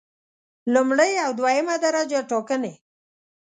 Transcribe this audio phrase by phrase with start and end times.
[0.73, 2.73] لومړی او دویمه درجه ټاکنې